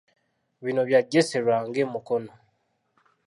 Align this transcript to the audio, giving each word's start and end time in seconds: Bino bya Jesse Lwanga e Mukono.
Bino 0.63 0.81
bya 0.89 0.99
Jesse 1.11 1.37
Lwanga 1.43 1.77
e 1.85 1.87
Mukono. 1.93 2.31